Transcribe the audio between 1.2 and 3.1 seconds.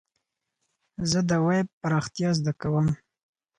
د ويب پراختيا زده کوم.